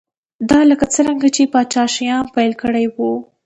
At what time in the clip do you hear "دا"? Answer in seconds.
0.49-0.59